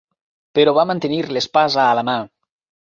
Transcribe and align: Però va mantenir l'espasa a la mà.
Però 0.59 0.73
va 0.79 0.87
mantenir 0.93 1.21
l'espasa 1.37 1.87
a 1.87 1.95
la 2.01 2.09
mà. 2.11 2.19